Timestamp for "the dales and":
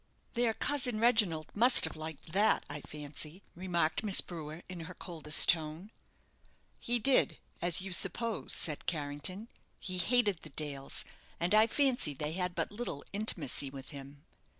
10.41-11.53